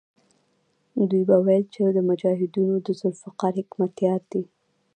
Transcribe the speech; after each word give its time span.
دوی 1.09 1.23
به 1.29 1.37
ویل 1.45 1.65
چې 1.73 1.79
مجاهدونو 2.09 2.75
د 2.85 2.87
ذوالفقار 2.99 3.53
حکمتیار 3.59 4.21
دی. 4.31 4.43